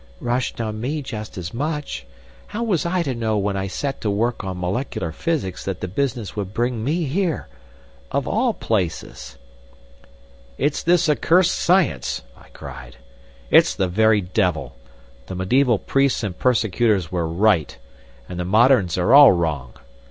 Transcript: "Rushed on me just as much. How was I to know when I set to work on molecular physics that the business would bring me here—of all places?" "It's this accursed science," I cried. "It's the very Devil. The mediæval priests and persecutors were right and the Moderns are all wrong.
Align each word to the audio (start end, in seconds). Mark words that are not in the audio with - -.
"Rushed 0.19 0.59
on 0.59 0.81
me 0.81 1.03
just 1.03 1.37
as 1.37 1.53
much. 1.53 2.07
How 2.47 2.63
was 2.63 2.87
I 2.87 3.03
to 3.03 3.13
know 3.13 3.37
when 3.37 3.55
I 3.55 3.67
set 3.67 4.01
to 4.01 4.09
work 4.09 4.43
on 4.43 4.59
molecular 4.59 5.11
physics 5.11 5.63
that 5.65 5.79
the 5.79 5.87
business 5.87 6.35
would 6.35 6.55
bring 6.55 6.83
me 6.83 7.03
here—of 7.03 8.27
all 8.27 8.55
places?" 8.55 9.37
"It's 10.57 10.81
this 10.81 11.07
accursed 11.07 11.55
science," 11.55 12.23
I 12.35 12.47
cried. 12.49 12.97
"It's 13.51 13.75
the 13.75 13.87
very 13.87 14.21
Devil. 14.21 14.75
The 15.27 15.35
mediæval 15.35 15.85
priests 15.85 16.23
and 16.23 16.35
persecutors 16.35 17.11
were 17.11 17.27
right 17.27 17.77
and 18.27 18.39
the 18.39 18.43
Moderns 18.45 18.97
are 18.97 19.13
all 19.13 19.31
wrong. 19.33 19.73